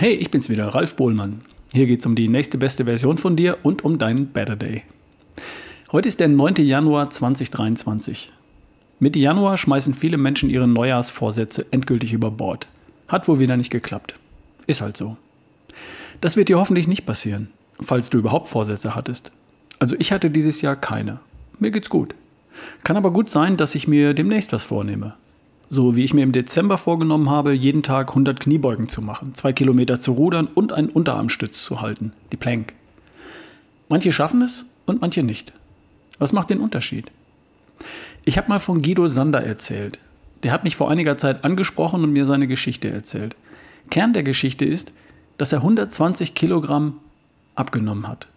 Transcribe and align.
Hey, 0.00 0.12
ich 0.12 0.30
bin's 0.30 0.48
wieder, 0.48 0.68
Ralf 0.68 0.94
Bohlmann. 0.94 1.40
Hier 1.72 1.88
geht's 1.88 2.06
um 2.06 2.14
die 2.14 2.28
nächste 2.28 2.56
beste 2.56 2.84
Version 2.84 3.18
von 3.18 3.34
dir 3.34 3.58
und 3.64 3.84
um 3.84 3.98
deinen 3.98 4.28
Better 4.28 4.54
Day. 4.54 4.84
Heute 5.90 6.06
ist 6.06 6.20
der 6.20 6.28
9. 6.28 6.54
Januar 6.58 7.10
2023. 7.10 8.30
Mitte 9.00 9.18
Januar 9.18 9.56
schmeißen 9.56 9.94
viele 9.94 10.16
Menschen 10.16 10.50
ihre 10.50 10.68
Neujahrsvorsätze 10.68 11.66
endgültig 11.72 12.12
über 12.12 12.30
Bord. 12.30 12.68
Hat 13.08 13.26
wohl 13.26 13.40
wieder 13.40 13.56
nicht 13.56 13.72
geklappt. 13.72 14.14
Ist 14.68 14.82
halt 14.82 14.96
so. 14.96 15.16
Das 16.20 16.36
wird 16.36 16.48
dir 16.48 16.60
hoffentlich 16.60 16.86
nicht 16.86 17.04
passieren, 17.04 17.50
falls 17.80 18.08
du 18.08 18.18
überhaupt 18.18 18.46
Vorsätze 18.46 18.94
hattest. 18.94 19.32
Also 19.80 19.96
ich 19.98 20.12
hatte 20.12 20.30
dieses 20.30 20.62
Jahr 20.62 20.76
keine. 20.76 21.18
Mir 21.58 21.72
geht's 21.72 21.90
gut. 21.90 22.14
Kann 22.84 22.96
aber 22.96 23.12
gut 23.12 23.30
sein, 23.30 23.56
dass 23.56 23.74
ich 23.74 23.88
mir 23.88 24.14
demnächst 24.14 24.52
was 24.52 24.62
vornehme. 24.62 25.14
So 25.70 25.96
wie 25.96 26.04
ich 26.04 26.14
mir 26.14 26.22
im 26.22 26.32
Dezember 26.32 26.78
vorgenommen 26.78 27.28
habe, 27.28 27.52
jeden 27.52 27.82
Tag 27.82 28.08
100 28.08 28.40
Kniebeugen 28.40 28.88
zu 28.88 29.02
machen, 29.02 29.34
zwei 29.34 29.52
Kilometer 29.52 30.00
zu 30.00 30.12
rudern 30.12 30.46
und 30.46 30.72
einen 30.72 30.88
Unterarmstütz 30.88 31.62
zu 31.62 31.82
halten, 31.82 32.12
die 32.32 32.38
Plank. 32.38 32.72
Manche 33.90 34.12
schaffen 34.12 34.40
es 34.40 34.64
und 34.86 35.02
manche 35.02 35.22
nicht. 35.22 35.52
Was 36.18 36.32
macht 36.32 36.48
den 36.48 36.60
Unterschied? 36.60 37.10
Ich 38.24 38.38
habe 38.38 38.48
mal 38.48 38.60
von 38.60 38.80
Guido 38.80 39.08
Sander 39.08 39.44
erzählt. 39.44 39.98
Der 40.42 40.52
hat 40.52 40.64
mich 40.64 40.76
vor 40.76 40.90
einiger 40.90 41.18
Zeit 41.18 41.44
angesprochen 41.44 42.02
und 42.02 42.12
mir 42.12 42.24
seine 42.24 42.46
Geschichte 42.46 42.90
erzählt. 42.90 43.36
Kern 43.90 44.12
der 44.14 44.22
Geschichte 44.22 44.64
ist, 44.64 44.92
dass 45.36 45.52
er 45.52 45.58
120 45.58 46.34
Kilogramm 46.34 46.94
abgenommen 47.54 48.08
hat. 48.08 48.28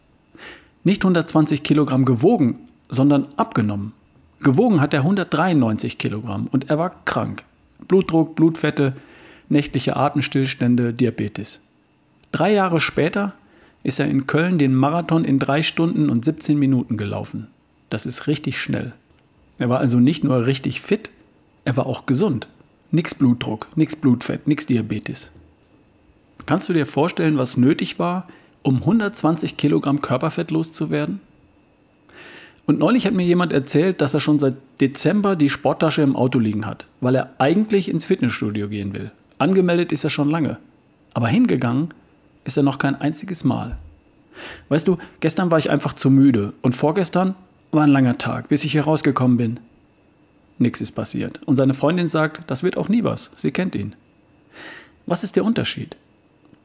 Nicht 0.84 1.04
120 1.04 1.64
Kilogramm 1.64 2.06
gewogen, 2.06 2.60
sondern 2.90 3.30
abgenommen. 3.38 3.94
Gewogen 4.42 4.82
hat 4.82 4.94
er 4.94 5.02
193 5.02 5.98
Kilogramm 6.00 6.48
und 6.52 6.70
er 6.70 6.80
war 6.80 7.04
krank. 7.06 7.44
Blutdruck, 7.88 8.36
Blutfette, 8.36 8.94
nächtliche 9.50 9.96
Atemstillstände, 9.96 10.94
Diabetes. 10.94 11.60
Drei 12.32 12.52
Jahre 12.52 12.80
später 12.80 13.34
ist 13.84 14.00
er 14.00 14.08
in 14.08 14.26
Köln 14.26 14.58
den 14.58 14.74
Marathon 14.74 15.26
in 15.26 15.38
drei 15.38 15.62
Stunden 15.62 16.10
und 16.10 16.26
17 16.26 16.58
Minuten 16.58 16.98
gelaufen. 16.98 17.48
Das 17.90 18.06
ist 18.06 18.28
richtig 18.28 18.60
schnell. 18.60 18.94
Er 19.60 19.70
war 19.70 19.80
also 19.80 20.00
nicht 20.00 20.24
nur 20.24 20.48
richtig 20.48 20.82
fit, 20.82 21.12
er 21.66 21.78
war 21.78 21.86
auch 21.86 22.06
gesund. 22.08 22.48
Nix 22.90 23.14
Blutdruck, 23.14 23.68
nix 23.76 23.96
Blutfett, 23.96 24.48
nix 24.48 24.66
Diabetes. 24.66 25.30
Kannst 26.46 26.68
du 26.68 26.74
dir 26.74 26.86
vorstellen, 26.86 27.38
was 27.38 27.58
nötig 27.58 28.00
war, 28.00 28.28
um 28.64 28.78
120 28.78 29.58
Kilogramm 29.58 30.02
Körperfett 30.02 30.50
loszuwerden? 30.50 31.20
Und 32.72 32.80
neulich 32.80 33.06
hat 33.06 33.14
mir 33.14 33.26
jemand 33.26 33.52
erzählt, 33.52 34.00
dass 34.00 34.14
er 34.14 34.22
schon 34.22 34.40
seit 34.40 34.56
Dezember 34.80 35.36
die 35.36 35.50
Sporttasche 35.50 36.04
im 36.04 36.16
Auto 36.16 36.40
liegen 36.40 36.66
hat, 36.66 36.88
weil 37.02 37.16
er 37.16 37.32
eigentlich 37.38 37.90
ins 37.90 38.06
Fitnessstudio 38.06 38.70
gehen 38.70 38.96
will. 38.96 39.12
Angemeldet 39.40 39.92
ist 39.92 40.06
er 40.06 40.10
schon 40.10 40.30
lange. 40.30 40.58
Aber 41.14 41.28
hingegangen 41.28 41.94
ist 42.46 42.56
er 42.56 42.64
noch 42.64 42.78
kein 42.78 42.96
einziges 42.96 43.44
Mal. 43.44 43.78
Weißt 44.70 44.88
du, 44.88 44.98
gestern 45.20 45.52
war 45.52 45.58
ich 45.58 45.70
einfach 45.70 45.92
zu 45.92 46.10
müde 46.10 46.54
und 46.62 46.74
vorgestern 46.74 47.36
war 47.74 47.84
ein 47.84 47.90
langer 47.90 48.18
Tag, 48.18 48.48
bis 48.48 48.64
ich 48.64 48.72
hier 48.72 48.86
rausgekommen 48.86 49.36
bin. 49.36 49.60
Nichts 50.58 50.80
ist 50.80 50.94
passiert. 50.94 51.42
Und 51.46 51.56
seine 51.56 51.74
Freundin 51.74 52.08
sagt, 52.08 52.50
das 52.50 52.64
wird 52.64 52.78
auch 52.78 52.88
nie 52.88 53.04
was. 53.04 53.32
Sie 53.36 53.52
kennt 53.52 53.76
ihn. 53.76 53.96
Was 55.06 55.26
ist 55.26 55.36
der 55.36 55.44
Unterschied? 55.44 55.98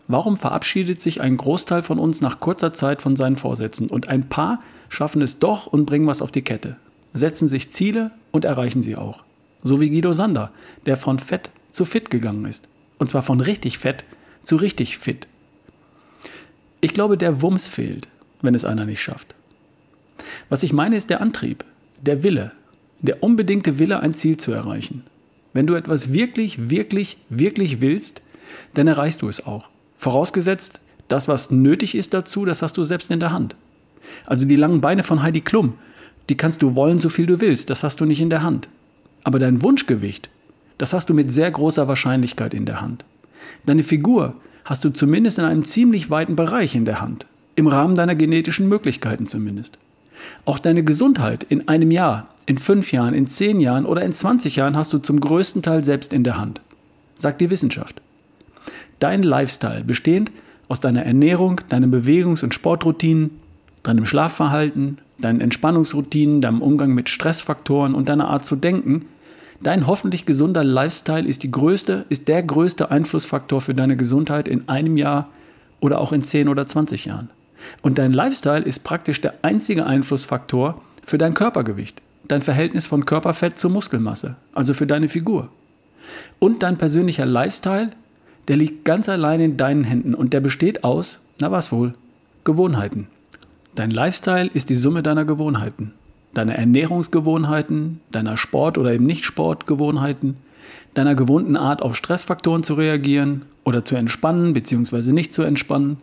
Warum 0.09 0.37
verabschiedet 0.37 1.01
sich 1.01 1.21
ein 1.21 1.37
Großteil 1.37 1.83
von 1.83 1.99
uns 1.99 2.21
nach 2.21 2.39
kurzer 2.39 2.73
Zeit 2.73 3.03
von 3.03 3.17
seinen 3.17 3.37
Vorsätzen 3.37 3.89
und 3.89 4.09
ein 4.09 4.29
paar 4.29 4.62
schaffen 4.89 5.21
es 5.21 5.39
doch 5.39 5.67
und 5.67 5.87
bringen 5.87 6.07
was 6.07 6.23
auf 6.23 6.31
die 6.31 6.43
Kette, 6.43 6.77
setzen 7.12 7.49
sich 7.49 7.71
Ziele 7.71 8.12
und 8.31 8.45
erreichen 8.45 8.83
sie 8.83 8.97
auch. 8.97 9.25
So 9.65 9.81
wie 9.81 9.91
Guido 9.91 10.12
Sander, 10.12 10.53
der 10.87 10.97
von 10.97 11.19
fett 11.19 11.50
zu 11.71 11.84
fit 11.84 12.11
gegangen 12.11 12.44
ist. 12.44 12.69
Und 12.99 13.09
zwar 13.09 13.22
von 13.22 13.41
richtig 13.41 13.78
fett 13.78 14.05
zu 14.43 14.56
richtig 14.56 14.97
fit. 14.97 15.27
Ich 16.81 16.94
glaube, 16.94 17.19
der 17.19 17.43
Wumms 17.43 17.69
fehlt, 17.69 18.09
wenn 18.43 18.55
es 18.55 18.65
einer 18.65 18.84
nicht 18.84 19.03
schafft. 19.03 19.34
Was 20.49 20.62
ich 20.62 20.73
meine, 20.73 20.97
ist 20.97 21.11
der 21.11 21.21
Antrieb, 21.21 21.65
der 22.00 22.23
Wille, 22.23 22.53
der 23.00 23.23
unbedingte 23.23 23.78
Wille, 23.81 24.00
ein 24.00 24.15
Ziel 24.15 24.37
zu 24.37 24.53
erreichen. 24.53 25.03
Wenn 25.53 25.67
du 25.67 25.75
etwas 25.75 26.12
wirklich, 26.12 26.71
wirklich, 26.71 27.19
wirklich 27.28 27.81
willst, 27.81 28.23
dann 28.75 28.87
erreichst 28.87 29.23
du 29.23 29.28
es 29.28 29.44
auch. 29.44 29.69
Vorausgesetzt, 30.06 30.78
das, 31.09 31.27
was 31.27 31.50
nötig 31.50 31.97
ist 31.97 32.15
dazu, 32.15 32.44
das 32.44 32.62
hast 32.62 32.77
du 32.77 32.84
selbst 32.84 33.11
in 33.11 33.19
der 33.19 33.33
Hand. 33.33 33.56
Also 34.25 34.44
die 34.44 34.55
langen 34.55 34.81
Beine 34.81 35.03
von 35.03 35.21
Heidi 35.21 35.41
Klum, 35.41 35.72
die 36.28 36.37
kannst 36.37 36.62
du 36.62 36.77
wollen, 36.77 37.00
so 37.00 37.09
viel 37.09 37.27
du 37.27 37.41
willst, 37.41 37.71
das 37.71 37.83
hast 37.83 37.99
du 37.99 38.05
nicht 38.05 38.21
in 38.21 38.31
der 38.31 38.44
Hand. 38.44 38.69
Aber 39.25 39.41
dein 39.41 39.62
Wunschgewicht, 39.62 40.31
das 40.78 40.93
hast 40.93 41.11
du 41.11 41.15
mit 41.15 41.33
sehr 41.33 41.50
großer 41.50 41.89
Wahrscheinlichkeit 41.89 42.55
in 42.55 42.67
der 42.67 42.81
Hand. 42.81 43.05
Deine 43.65 43.83
Figur 43.83 44.34
hast 44.65 44.84
du 44.84 44.91
zumindest 44.91 45.41
in 45.41 45.44
einem 45.44 45.65
ziemlich 45.65 46.09
weiten 46.09 46.37
Bereich 46.37 46.77
in 46.77 46.84
der 46.84 47.00
Hand, 47.00 47.27
im 47.56 47.67
Rahmen 47.67 47.97
deiner 47.97 48.15
genetischen 48.15 48.69
Möglichkeiten 48.69 49.27
zumindest. 49.27 49.77
Auch 50.44 50.61
deine 50.61 50.84
Gesundheit 50.84 51.43
in 51.49 51.67
einem 51.67 51.91
Jahr, 51.91 52.28
in 52.47 52.59
fünf 52.59 52.93
Jahren, 52.93 53.12
in 53.12 53.27
zehn 53.27 53.59
Jahren 53.59 53.84
oder 53.84 54.05
in 54.05 54.12
20 54.12 54.55
Jahren 54.55 54.77
hast 54.77 54.93
du 54.93 54.99
zum 54.99 55.19
größten 55.19 55.62
Teil 55.62 55.83
selbst 55.83 56.12
in 56.12 56.23
der 56.23 56.38
Hand, 56.38 56.61
sagt 57.17 57.41
die 57.41 57.50
Wissenschaft. 57.50 58.00
Dein 58.99 59.23
Lifestyle, 59.23 59.84
bestehend 59.84 60.33
aus 60.69 60.81
deiner 60.81 61.05
Ernährung, 61.05 61.61
deinen 61.69 61.91
Bewegungs- 61.91 62.43
und 62.43 62.55
Sportroutinen, 62.55 63.31
deinem 63.83 64.07
Schlafverhalten, 64.07 64.99
deinen 65.19 65.41
Entspannungsroutinen, 65.41 66.41
deinem 66.41 66.62
Umgang 66.62 66.93
mit 66.93 67.09
Stressfaktoren 67.09 67.95
und 67.95 68.09
deiner 68.09 68.29
Art 68.29 68.45
zu 68.45 68.56
denken, 68.56 69.06
dein 69.62 69.87
hoffentlich 69.87 70.27
gesunder 70.27 70.65
Lifestyle 70.65 71.27
ist, 71.27 71.43
die 71.43 71.51
größte, 71.51 72.05
ist 72.09 72.29
der 72.29 72.43
größte 72.43 72.91
Einflussfaktor 72.91 73.61
für 73.61 73.75
deine 73.75 73.97
Gesundheit 73.97 74.49
in 74.49 74.69
einem 74.69 74.97
Jahr 74.97 75.29
oder 75.81 76.01
auch 76.01 76.12
in 76.12 76.25
10 76.25 76.49
oder 76.49 76.67
20 76.67 77.05
Jahren. 77.05 77.31
Und 77.83 77.99
dein 77.99 78.12
Lifestyle 78.12 78.65
ist 78.65 78.81
praktisch 78.81 79.21
der 79.21 79.35
einzige 79.43 79.87
Einflussfaktor 79.87 80.81
für 81.05 81.19
dein 81.19 81.35
Körpergewicht, 81.35 82.03
dein 82.29 82.43
Verhältnis 82.43 82.87
von 82.87 83.05
Körperfett 83.05 83.59
zur 83.59 83.71
Muskelmasse, 83.71 84.37
also 84.53 84.75
für 84.75 84.87
deine 84.87 85.09
Figur. 85.09 85.49
Und 86.39 86.62
dein 86.62 86.77
persönlicher 86.77 87.27
Lifestyle, 87.27 87.91
der 88.49 88.57
liegt 88.57 88.84
ganz 88.84 89.09
allein 89.09 89.41
in 89.41 89.57
deinen 89.57 89.84
Händen 89.84 90.15
und 90.15 90.33
der 90.33 90.41
besteht 90.41 90.84
aus, 90.84 91.21
na 91.39 91.51
was 91.51 91.73
wohl, 91.73 91.95
Gewohnheiten. 92.45 93.09
Dein 93.75 93.91
Lifestyle 93.91 94.51
ist 94.53 94.71
die 94.71 94.77
Summe 94.77 95.03
deiner 95.03 95.25
Gewohnheiten. 95.25 95.93
Deiner 96.33 96.55
Ernährungsgewohnheiten, 96.55 98.01
deiner 98.12 98.37
Sport- 98.37 98.79
oder 98.79 98.93
eben 98.93 99.06
Nicht-Sportgewohnheiten, 99.06 100.37
deiner 100.95 101.15
gewohnten 101.15 101.56
Art 101.56 101.83
auf 101.83 101.97
Stressfaktoren 101.97 102.62
zu 102.62 102.75
reagieren 102.75 103.43
oder 103.65 103.85
zu 103.85 103.97
entspannen 103.97 104.53
bzw. 104.53 105.12
nicht 105.12 105.35
zu 105.35 105.43
entspannen. 105.43 105.99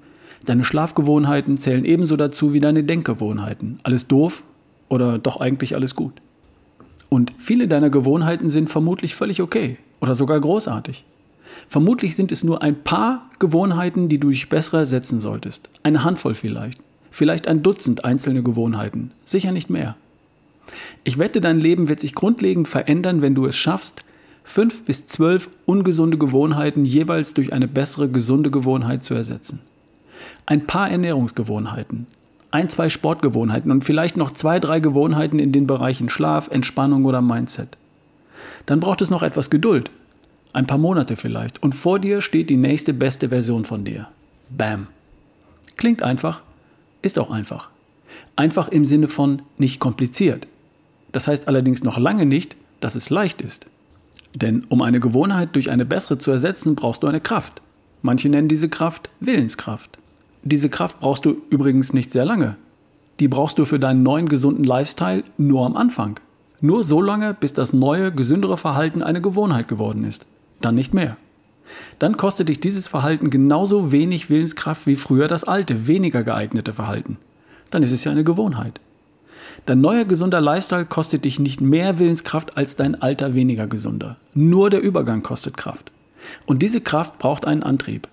Deine 0.45 0.65
Schlafgewohnheiten 0.65 1.57
zählen 1.57 1.85
ebenso 1.85 2.17
dazu 2.17 2.53
wie 2.53 2.59
deine 2.59 2.83
Denkgewohnheiten. 2.83 3.79
Alles 3.83 4.07
doof 4.07 4.43
oder 4.89 5.17
doch 5.17 5.39
eigentlich 5.39 5.75
alles 5.75 5.95
gut. 5.95 6.13
Und 7.09 7.31
viele 7.37 7.67
deiner 7.67 7.89
Gewohnheiten 7.89 8.49
sind 8.49 8.69
vermutlich 8.69 9.15
völlig 9.15 9.41
okay 9.41 9.77
oder 10.01 10.15
sogar 10.15 10.39
großartig. 10.39 11.05
Vermutlich 11.67 12.15
sind 12.15 12.31
es 12.31 12.43
nur 12.43 12.61
ein 12.61 12.83
paar 12.83 13.29
Gewohnheiten, 13.39 14.09
die 14.09 14.19
du 14.19 14.27
durch 14.27 14.49
bessere 14.49 14.77
ersetzen 14.77 15.19
solltest. 15.19 15.69
Eine 15.83 16.03
Handvoll 16.03 16.33
vielleicht 16.33 16.79
vielleicht 17.13 17.47
ein 17.47 17.63
Dutzend 17.63 18.03
einzelne 18.03 18.43
Gewohnheiten, 18.43 19.11
sicher 19.23 19.51
nicht 19.51 19.69
mehr. 19.69 19.95
Ich 21.03 21.19
wette, 21.19 21.41
dein 21.41 21.59
Leben 21.59 21.87
wird 21.87 21.99
sich 21.99 22.15
grundlegend 22.15 22.67
verändern, 22.67 23.21
wenn 23.21 23.35
du 23.35 23.45
es 23.45 23.55
schaffst, 23.55 24.03
fünf 24.43 24.83
bis 24.83 25.05
zwölf 25.05 25.49
ungesunde 25.65 26.17
Gewohnheiten 26.17 26.85
jeweils 26.85 27.33
durch 27.33 27.53
eine 27.53 27.67
bessere 27.67 28.09
gesunde 28.09 28.49
Gewohnheit 28.49 29.03
zu 29.03 29.13
ersetzen. 29.13 29.61
Ein 30.45 30.65
paar 30.65 30.89
Ernährungsgewohnheiten, 30.89 32.07
ein, 32.51 32.69
zwei 32.69 32.89
Sportgewohnheiten 32.89 33.71
und 33.71 33.83
vielleicht 33.83 34.17
noch 34.17 34.31
zwei, 34.31 34.59
drei 34.59 34.79
Gewohnheiten 34.79 35.39
in 35.39 35.51
den 35.51 35.67
Bereichen 35.67 36.09
Schlaf, 36.09 36.49
Entspannung 36.49 37.05
oder 37.05 37.21
Mindset. 37.21 37.77
Dann 38.65 38.79
braucht 38.79 39.01
es 39.01 39.09
noch 39.09 39.23
etwas 39.23 39.49
Geduld, 39.49 39.91
ein 40.53 40.67
paar 40.67 40.77
Monate 40.77 41.15
vielleicht, 41.15 41.61
und 41.61 41.73
vor 41.73 41.99
dir 41.99 42.21
steht 42.21 42.49
die 42.49 42.57
nächste 42.57 42.93
beste 42.93 43.29
Version 43.29 43.65
von 43.65 43.83
dir. 43.83 44.07
Bam. 44.49 44.87
Klingt 45.75 46.03
einfach, 46.03 46.41
ist 47.01 47.19
auch 47.19 47.31
einfach. 47.31 47.69
Einfach 48.35 48.67
im 48.69 48.85
Sinne 48.85 49.07
von 49.07 49.41
nicht 49.57 49.79
kompliziert. 49.79 50.47
Das 51.11 51.27
heißt 51.27 51.47
allerdings 51.47 51.83
noch 51.83 51.97
lange 51.97 52.25
nicht, 52.25 52.55
dass 52.79 52.95
es 52.95 53.09
leicht 53.09 53.41
ist. 53.41 53.65
Denn 54.35 54.65
um 54.69 54.81
eine 54.81 54.99
Gewohnheit 54.99 55.55
durch 55.55 55.69
eine 55.69 55.85
bessere 55.85 56.17
zu 56.17 56.31
ersetzen, 56.31 56.75
brauchst 56.75 57.03
du 57.03 57.07
eine 57.07 57.21
Kraft. 57.21 57.61
Manche 58.01 58.29
nennen 58.29 58.47
diese 58.47 58.69
Kraft 58.69 59.09
Willenskraft. 59.19 59.97
Diese 60.43 60.69
Kraft 60.69 60.99
brauchst 60.99 61.25
du 61.25 61.37
übrigens 61.49 61.93
nicht 61.93 62.11
sehr 62.11 62.25
lange. 62.25 62.57
Die 63.19 63.27
brauchst 63.27 63.59
du 63.59 63.65
für 63.65 63.79
deinen 63.79 64.03
neuen 64.03 64.27
gesunden 64.27 64.63
Lifestyle 64.63 65.23
nur 65.37 65.65
am 65.65 65.77
Anfang. 65.77 66.19
Nur 66.61 66.83
so 66.83 67.01
lange, 67.01 67.33
bis 67.33 67.53
das 67.53 67.73
neue, 67.73 68.11
gesündere 68.11 68.57
Verhalten 68.57 69.03
eine 69.03 69.21
Gewohnheit 69.21 69.67
geworden 69.67 70.03
ist. 70.03 70.25
Dann 70.63 70.75
nicht 70.75 70.95
mehr 70.95 71.17
dann 71.99 72.17
kostet 72.17 72.49
dich 72.49 72.59
dieses 72.59 72.87
Verhalten 72.87 73.29
genauso 73.29 73.91
wenig 73.91 74.29
Willenskraft 74.29 74.87
wie 74.87 74.95
früher 74.95 75.27
das 75.27 75.43
alte, 75.43 75.87
weniger 75.87 76.23
geeignete 76.23 76.73
Verhalten. 76.73 77.17
Dann 77.69 77.83
ist 77.83 77.91
es 77.91 78.03
ja 78.03 78.11
eine 78.11 78.23
Gewohnheit. 78.23 78.79
Dein 79.65 79.81
neuer 79.81 80.05
gesunder 80.05 80.41
Lifestyle 80.41 80.85
kostet 80.85 81.25
dich 81.25 81.39
nicht 81.39 81.61
mehr 81.61 81.99
Willenskraft 81.99 82.57
als 82.57 82.75
dein 82.75 83.01
alter 83.01 83.33
weniger 83.33 83.67
gesunder. 83.67 84.17
Nur 84.33 84.69
der 84.69 84.81
Übergang 84.81 85.23
kostet 85.23 85.57
Kraft. 85.57 85.91
Und 86.45 86.61
diese 86.61 86.81
Kraft 86.81 87.19
braucht 87.19 87.45
einen 87.45 87.63
Antrieb. 87.63 88.07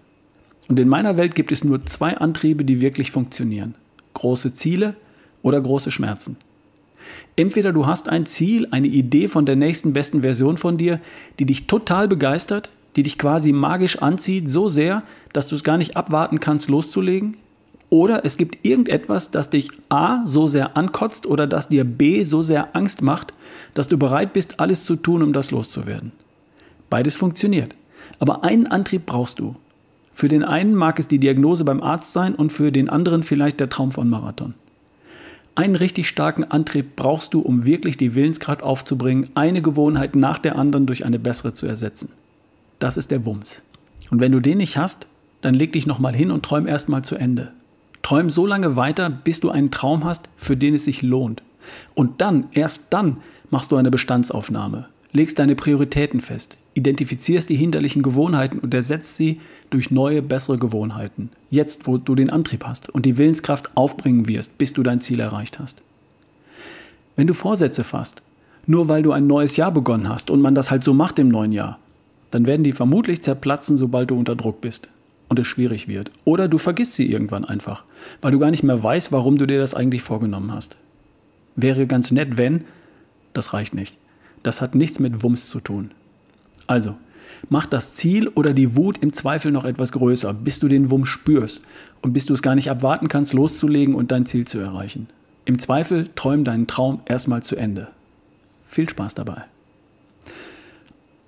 Und 0.69 0.79
in 0.79 0.89
meiner 0.89 1.17
Welt 1.17 1.35
gibt 1.35 1.51
es 1.51 1.65
nur 1.65 1.85
zwei 1.87 2.17
Antriebe, 2.17 2.65
die 2.65 2.81
wirklich 2.81 3.11
funktionieren. 3.11 3.75
Große 4.15 4.55
Ziele 4.55 4.95
oder 5.43 5.61
große 5.61 5.91
Schmerzen. 5.91 6.37
Entweder 7.37 7.73
du 7.73 7.87
hast 7.87 8.09
ein 8.09 8.27
Ziel, 8.27 8.69
eine 8.71 8.87
Idee 8.87 9.29
von 9.29 9.47
der 9.47 9.57
nächsten 9.57 9.93
besten 9.93 10.23
Version 10.23 10.57
von 10.57 10.77
dir, 10.77 11.01
die 11.39 11.47
dich 11.47 11.67
total 11.67 12.09
begeistert, 12.09 12.71
die 12.97 13.03
dich 13.03 13.19
quasi 13.19 13.53
magisch 13.53 13.99
anzieht, 14.03 14.51
so 14.51 14.69
sehr, 14.69 15.03
dass 15.33 15.47
du 15.47 15.55
es 15.55 15.65
gar 15.65 15.79
nicht 15.79 15.97
abwarten 15.97 16.41
kannst, 16.41 16.69
loszulegen. 16.69 17.37
Oder 17.89 18.25
es 18.25 18.37
gibt 18.37 18.65
irgendetwas, 18.65 19.31
das 19.31 19.51
dich 19.51 19.71
A 19.89 20.25
so 20.25 20.47
sehr 20.47 20.77
ankotzt 20.77 21.27
oder 21.27 21.47
das 21.47 21.69
dir 21.69 21.85
B 21.85 22.23
so 22.23 22.43
sehr 22.43 22.77
Angst 22.77 23.03
macht, 23.03 23.35
dass 23.75 23.89
du 23.89 23.99
bereit 23.99 24.33
bist, 24.33 24.61
alles 24.61 24.85
zu 24.85 24.97
tun, 24.97 25.23
um 25.23 25.33
das 25.33 25.51
loszuwerden. 25.51 26.13
Beides 26.89 27.17
funktioniert. 27.17 27.75
Aber 28.19 28.45
einen 28.45 28.67
Antrieb 28.67 29.07
brauchst 29.07 29.39
du. 29.39 29.57
Für 30.13 30.29
den 30.29 30.45
einen 30.45 30.75
mag 30.75 30.99
es 30.99 31.09
die 31.09 31.19
Diagnose 31.19 31.65
beim 31.65 31.83
Arzt 31.83 32.13
sein 32.13 32.35
und 32.35 32.53
für 32.53 32.71
den 32.71 32.89
anderen 32.89 33.23
vielleicht 33.23 33.59
der 33.59 33.71
Traum 33.71 33.91
von 33.91 34.09
Marathon. 34.09 34.55
Einen 35.61 35.77
richtig 35.77 36.09
starken 36.09 36.45
Antrieb 36.45 36.97
brauchst 36.97 37.35
du, 37.35 37.41
um 37.41 37.67
wirklich 37.67 37.99
die 37.99 38.15
Willenskraft 38.15 38.63
aufzubringen, 38.63 39.29
eine 39.35 39.61
Gewohnheit 39.61 40.17
nach 40.17 40.39
der 40.39 40.57
anderen 40.57 40.87
durch 40.87 41.05
eine 41.05 41.19
bessere 41.19 41.53
zu 41.53 41.67
ersetzen. 41.67 42.13
Das 42.79 42.97
ist 42.97 43.11
der 43.11 43.27
Wumms. 43.27 43.63
Und 44.09 44.21
wenn 44.21 44.33
du 44.33 44.41
den 44.41 44.57
nicht 44.57 44.79
hast, 44.79 45.07
dann 45.43 45.53
leg 45.53 45.75
dich 45.75 45.87
nochmal 45.87 46.17
hin 46.17 46.31
und 46.31 46.47
träum 46.47 46.67
erstmal 46.67 47.05
zu 47.05 47.15
Ende. 47.17 47.53
Träum 48.01 48.31
so 48.31 48.47
lange 48.47 48.75
weiter, 48.77 49.11
bis 49.11 49.41
du 49.41 49.51
einen 49.51 49.71
Traum 49.71 50.05
hast, 50.05 50.31
für 50.35 50.57
den 50.57 50.73
es 50.73 50.87
sich 50.87 51.03
lohnt. 51.03 51.43
Und 51.95 52.23
dann, 52.23 52.47
erst 52.53 52.87
dann, 52.95 53.19
machst 53.51 53.71
du 53.71 53.77
eine 53.77 53.91
Bestandsaufnahme 53.91 54.89
legst 55.13 55.39
deine 55.39 55.57
Prioritäten 55.57 56.21
fest, 56.21 56.57
identifizierst 56.75 57.49
die 57.49 57.57
hinderlichen 57.57 58.03
Gewohnheiten 58.03 58.59
und 58.59 58.73
ersetzt 58.75 59.17
sie 59.17 59.41
durch 59.71 59.91
neue, 59.91 60.23
bessere 60.23 60.59
Gewohnheiten. 60.59 61.31
Jetzt, 61.51 61.87
wo 61.87 61.99
du 61.99 62.15
den 62.15 62.31
Antrieb 62.31 62.65
hast 62.65 62.89
und 62.91 63.07
die 63.07 63.17
Willenskraft 63.17 63.77
aufbringen 63.77 64.29
wirst, 64.29 64.59
bis 64.59 64.73
du 64.73 64.83
dein 64.83 65.01
Ziel 65.01 65.21
erreicht 65.21 65.59
hast. 65.59 65.83
Wenn 67.17 67.27
du 67.27 67.35
Vorsätze 67.35 67.85
fasst, 67.85 68.23
nur 68.67 68.89
weil 68.89 69.03
du 69.03 69.13
ein 69.13 69.27
neues 69.27 69.57
Jahr 69.57 69.73
begonnen 69.73 70.09
hast 70.09 70.31
und 70.31 70.41
man 70.41 70.55
das 70.55 70.71
halt 70.71 70.85
so 70.85 70.95
macht 70.95 71.19
im 71.19 71.29
neuen 71.29 71.53
Jahr, 71.53 71.79
dann 72.31 72.47
werden 72.47 72.63
die 72.63 72.73
vermutlich 72.73 73.23
zerplatzen, 73.23 73.77
sobald 73.77 74.11
du 74.11 74.19
unter 74.19 74.37
Druck 74.37 74.61
bist 74.61 74.89
und 75.29 75.39
es 75.39 75.47
schwierig 75.47 75.89
wird. 75.89 76.11
Oder 76.25 76.49
du 76.49 76.59
vergisst 76.59 76.95
sie 76.95 77.11
irgendwann 77.11 77.45
einfach, 77.45 77.85
weil 78.21 78.33
du 78.33 78.39
gar 78.39 78.51
nicht 78.51 78.63
mehr 78.63 78.83
weißt, 78.83 79.11
warum 79.13 79.39
du 79.39 79.47
dir 79.47 79.59
das 79.59 79.75
eigentlich 79.75 80.03
vorgenommen 80.03 80.53
hast. 80.53 80.77
Wäre 81.57 81.87
ganz 81.87 82.11
nett, 82.11 82.37
wenn, 82.37 82.65
das 83.33 83.53
reicht 83.53 83.75
nicht. 83.75 83.99
Das 84.43 84.61
hat 84.61 84.75
nichts 84.75 84.99
mit 84.99 85.23
Wumms 85.23 85.51
zu 85.51 85.61
tun. 85.61 85.91
Also, 86.67 86.97
mach 87.49 87.67
das 87.67 87.95
Ziel 87.95 88.29
oder 88.29 88.53
die 88.53 88.77
Wut 88.77 88.99
im 88.99 89.13
Zweifel 89.13 89.53
noch 89.53 89.65
etwas 89.65 89.93
größer, 89.93 90.33
bis 90.33 90.61
du 90.61 90.69
den 90.69 90.91
Wumms 90.91 91.09
spürst 91.09 91.63
und 92.03 92.13
bis 92.13 92.27
du 92.27 92.35
es 92.35 92.43
gar 92.43 92.55
nicht 92.55 92.71
abwarten 92.71 93.09
kannst, 93.09 93.33
loszulegen 93.33 93.95
und 93.95 94.11
dein 94.11 94.27
Ziel 94.27 94.47
zu 94.47 94.59
erreichen. 94.59 95.09
Im 95.45 95.59
Zweifel 95.59 96.09
träum 96.15 96.45
deinen 96.45 96.67
Traum 96.67 97.01
erstmal 97.07 97.43
zu 97.43 97.57
Ende. 97.57 97.89
Viel 98.65 98.89
Spaß 98.89 99.15
dabei. 99.15 99.45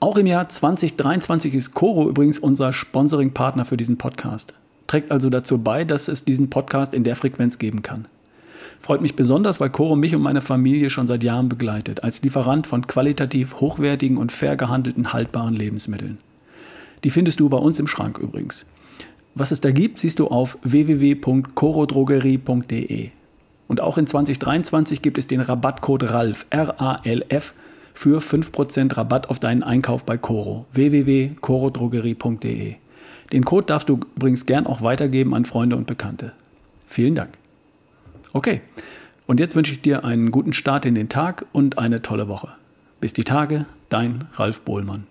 Auch 0.01 0.17
im 0.17 0.27
Jahr 0.27 0.49
2023 0.49 1.55
ist 1.55 1.75
Coro 1.75 2.09
übrigens 2.09 2.39
unser 2.39 2.73
Sponsoring-Partner 2.73 3.65
für 3.65 3.77
diesen 3.77 3.99
Podcast. 3.99 4.55
Trägt 4.87 5.11
also 5.11 5.31
dazu 5.31 5.59
bei, 5.59 5.85
dass 5.85 6.09
es 6.09 6.25
diesen 6.25 6.51
Podcast 6.51 6.93
in 6.93 7.05
der 7.05 7.17
Frequenz 7.17 7.59
geben 7.59 7.83
kann. 7.83 8.07
Freut 8.83 9.01
mich 9.01 9.15
besonders, 9.15 9.61
weil 9.61 9.71
Coro 9.71 9.95
mich 9.95 10.17
und 10.17 10.23
meine 10.23 10.41
Familie 10.41 10.91
schon 10.91 11.07
seit 11.07 11.23
Jahren 11.23 11.49
begleitet, 11.49 12.03
als 12.03 12.21
Lieferant 12.23 12.67
von 12.67 12.89
qualitativ 12.89 13.61
hochwertigen 13.61 14.17
und 14.17 14.33
fair 14.33 14.57
gehandelten 14.57 15.13
haltbaren 15.13 15.55
Lebensmitteln. 15.55 16.19
Die 17.05 17.11
findest 17.11 17.39
du 17.39 17.49
bei 17.49 17.59
uns 17.59 17.79
im 17.79 17.87
Schrank 17.87 18.19
übrigens. 18.19 18.67
Was 19.37 19.53
es 19.53 19.61
da 19.61 19.71
gibt, 19.71 20.01
siehst 20.01 20.19
du 20.19 20.27
auf 20.27 20.59
www.corodrogerie.de. 20.65 23.11
Und 23.69 23.81
auch 23.81 23.99
in 23.99 24.09
2023 24.09 25.01
gibt 25.01 25.17
es 25.17 25.29
den 25.29 25.41
Rabattcode 25.41 26.11
RALF, 26.11 26.47
R-A-L-F, 26.51 27.55
für 27.95 28.19
5% 28.19 28.97
Rabatt 28.97 29.31
auf 29.31 29.39
deinen 29.39 29.63
Einkauf 29.63 30.05
bei 30.05 30.19
Coro, 30.19 30.67
www.corodrogerie.de. 30.73 32.75
Den 33.33 33.45
Code 33.45 33.67
darfst 33.67 33.89
du 33.89 34.01
übrigens 34.17 34.47
gern 34.47 34.67
auch 34.67 34.83
weitergeben 34.83 35.35
an 35.35 35.45
Freunde 35.45 35.77
und 35.77 35.87
Bekannte. 35.87 36.33
Vielen 36.87 37.15
Dank. 37.15 37.39
Okay, 38.33 38.61
und 39.27 39.41
jetzt 39.41 39.55
wünsche 39.55 39.73
ich 39.73 39.83
dir 39.83 40.05
einen 40.05 40.31
guten 40.31 40.53
Start 40.53 40.87
in 40.87 40.95
den 40.95 41.09
Tag 41.09 41.47
und 41.53 41.79
eine 41.79 42.03
tolle 42.03 42.29
Woche. 42.29 42.49
Bis 43.01 43.13
die 43.13 43.25
Tage, 43.25 43.67
dein 43.89 44.27
Ralf 44.35 44.63
Bohlmann. 44.63 45.07